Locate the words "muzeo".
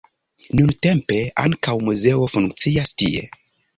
1.91-2.31